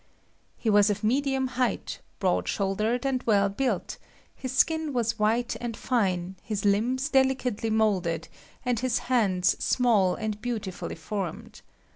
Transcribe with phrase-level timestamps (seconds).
[0.57, 3.99] He was of medium height, broad shouldered, and well built;
[4.35, 8.27] his skin was white and fine, his limbs delicately moulded,
[8.65, 11.61] and his hands small and beautifully formed.